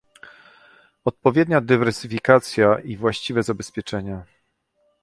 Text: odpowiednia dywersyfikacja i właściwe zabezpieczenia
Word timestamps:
odpowiednia 1.05 1.61
dywersyfikacja 1.61 2.79
i 2.79 2.97
właściwe 2.97 3.43
zabezpieczenia 3.43 4.25